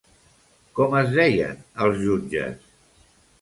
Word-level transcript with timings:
Com 0.79 0.95
es 1.01 1.11
deien 1.17 1.61
els 1.85 2.01
jutges? 2.07 2.67